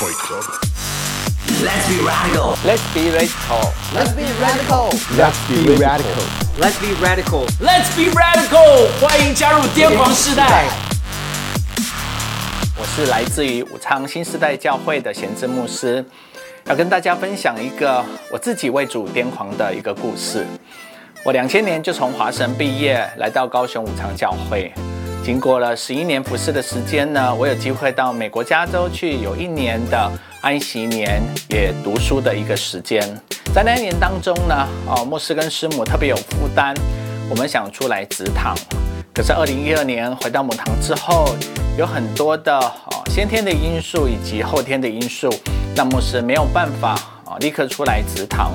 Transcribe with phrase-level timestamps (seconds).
[0.00, 0.16] Let's
[1.86, 2.56] be radical.
[2.64, 3.60] Let's be radical.
[3.92, 4.88] Let's be radical.
[5.14, 6.24] Let's be radical.
[6.58, 7.44] Let's be radical.
[7.60, 8.88] Let's be radical！
[8.98, 10.70] 欢迎加入癫狂世代。
[12.78, 16.02] 我是来自于武昌新时代教会的贤志牧师，
[16.64, 20.46] 要跟大家分享一个我自己为主癫狂的一个故事。
[21.22, 24.72] 我两千年就从华神毕业，来到高雄武昌教会。
[25.22, 30.10] 经过了十一年服侍的时间呢，我有机会到美国加州去，有一年的
[30.40, 33.00] 安息年，也读书的一个时间。
[33.54, 36.74] 在那一年当中呢，哦，牧师跟师母特别有负担，
[37.28, 38.56] 我们想出来植堂。
[39.12, 41.34] 可是二零一二年回到母堂之后，
[41.76, 45.28] 有很多的哦先天的因素以及后天的因素，
[45.76, 46.92] 让牧师没有办法
[47.24, 48.52] 啊立刻出来植堂。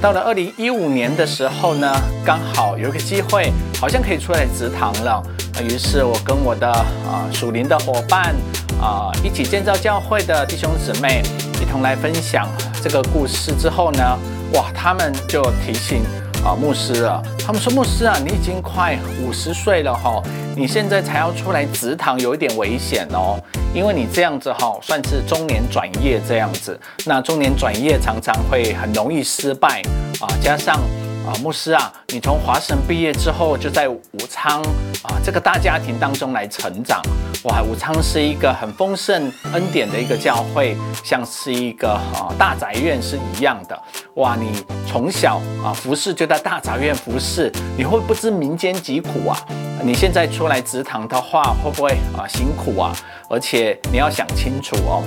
[0.00, 1.92] 到了二零一五年的时候呢，
[2.24, 5.20] 刚好有一个机会，好像可以出来植堂了。
[5.60, 8.32] 于是我跟我的啊属灵的伙伴
[8.80, 11.20] 啊一起建造教会的弟兄姊妹
[11.60, 12.48] 一同来分享
[12.80, 14.16] 这个故事之后呢，
[14.54, 16.02] 哇，他们就提醒
[16.44, 17.20] 啊牧师了。
[17.44, 20.22] 他们说：“牧师啊，你已经快五十岁了哈，
[20.54, 23.40] 你现在才要出来植堂，有一点危险哦，
[23.74, 26.78] 因为你这样子哈，算是中年转业这样子。
[27.04, 29.82] 那中年转业常常会很容易失败
[30.20, 30.80] 啊，加上。”
[31.28, 34.62] 啊，牧师啊，你从华神毕业之后就在武昌
[35.02, 37.02] 啊这个大家庭当中来成长，
[37.44, 40.74] 哇，武昌是一个很丰盛恩典的一个教会，
[41.04, 43.78] 像是一个啊大宅院是一样的，
[44.14, 49.36] 哇，你从小啊服侍就在大宅院服侍，你会不知民间疾苦啊？
[49.82, 52.92] 你现在出来职堂的话，会不会啊辛苦啊？
[53.28, 55.02] 而且你要想清楚哦。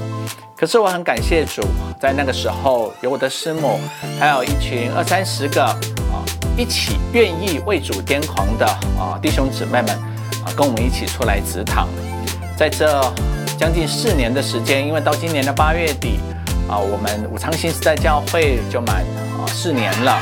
[0.55, 1.61] 可是我很感谢主，
[1.99, 3.79] 在那个时候有我的师母，
[4.19, 5.77] 还有一群二三十个啊。
[6.57, 8.65] 一起愿意为主癫狂的
[8.99, 9.89] 啊弟兄姊妹们
[10.45, 11.87] 啊，跟我们一起出来职堂，
[12.57, 13.01] 在这
[13.57, 16.19] 将近四年的时间，因为到今年的八月底
[16.69, 18.97] 啊，我们武昌新时代教会就满
[19.39, 20.19] 啊四年了。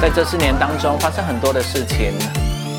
[0.00, 2.12] 在这四年当中，发生很多的事情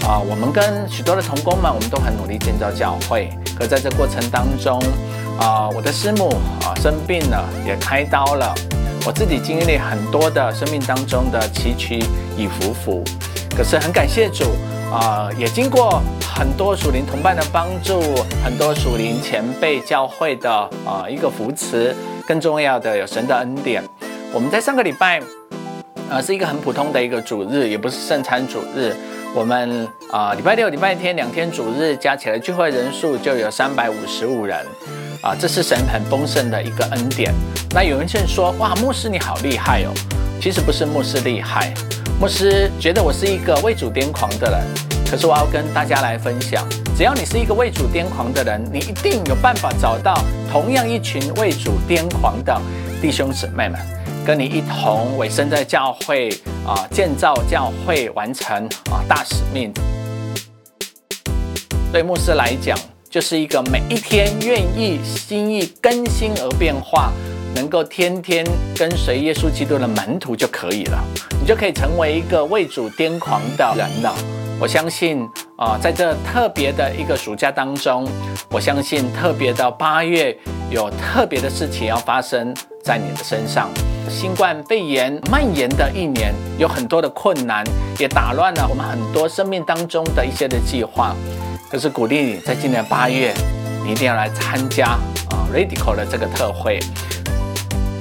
[0.07, 3.27] 啊，我们跟许多的同工们，我们都很努力建造教会。
[3.57, 4.79] 可在这过程当中
[5.39, 6.29] 啊，我的师母
[6.61, 8.53] 啊生病了，也开刀了。
[9.03, 12.05] 我自己经历很多的生命当中的起起
[12.38, 13.03] 与伏伏，
[13.57, 14.45] 可是很感谢主
[14.94, 17.99] 啊、也经过很多属灵同伴的帮助，
[18.44, 20.51] 很多属灵前辈教会的
[20.85, 21.95] 啊、一个扶持，
[22.27, 23.83] 更重要的有神的恩典。
[24.31, 25.19] 我们在上个礼拜，
[26.09, 28.95] 呃，是一个很普通的一个主日，也不是圣餐主日。
[29.35, 34.66] 我们啊、礼拜六、礼拜天两天主日加起来聚会人数就有三百五十五人。
[35.22, 37.34] 啊，这是神很丰盛的一个恩典。
[37.72, 39.91] 那有人就说：“哇，牧师你好厉害哦！”
[40.40, 41.74] 其实不是牧师厉害，
[42.18, 44.62] 牧师觉得我是一个为主癫狂的人。
[45.06, 50.18] 可是我要跟大家来分享，只要你是一个为主癫狂的人，你一定有办法找到
[50.50, 52.57] 同样一群为主癫狂的
[53.01, 53.78] 弟兄姊妹们，
[54.25, 56.30] 跟你一同委身在教会
[56.66, 59.72] 啊，建造教会，完成啊大使命。
[61.94, 62.75] 对牧师来讲，
[63.08, 67.12] 就是一个每一天愿意心意更新而变化，
[67.53, 68.44] 能够天天
[68.75, 71.00] 跟随耶稣基督的门徒就可以了，
[71.40, 74.12] 你就可以成为一个为主癫狂的人了。
[74.59, 75.24] 我相信
[75.57, 78.07] 啊、在这特别的一个暑假当中，
[78.50, 80.36] 我相信特别的八月
[80.75, 82.53] 有特别的事情要发生
[82.84, 83.69] 在你的身上。
[84.09, 87.63] 新冠肺炎蔓延的一年，有很多的困难，
[87.97, 91.16] 也打乱了我们很多生命当中的一些的计划。
[91.72, 93.34] 可是鼓励你，在今年八月，
[93.86, 94.88] 你一定要来参加
[95.31, 96.78] 啊，Radical 的这个特会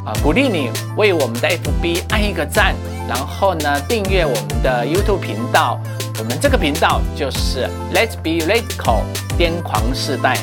[0.05, 0.13] 啊！
[0.21, 2.75] 鼓励你为我们的 FB 按一个赞，
[3.09, 5.81] 然后呢，订阅我们的 YouTube 频道。
[6.19, 9.03] 我们这个频道就是 Let's Be Radical
[9.39, 10.37] 癫狂世代。